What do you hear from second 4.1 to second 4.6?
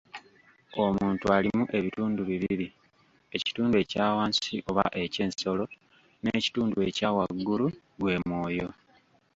wansi